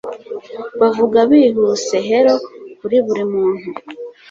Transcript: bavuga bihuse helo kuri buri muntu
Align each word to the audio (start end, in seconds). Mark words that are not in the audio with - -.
bavuga 0.79 1.17
bihuse 1.31 1.95
helo 2.09 2.35
kuri 2.79 2.97
buri 3.05 3.23
muntu 3.31 3.67